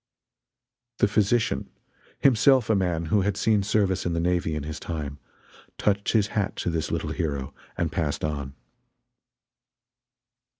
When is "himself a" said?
2.17-2.75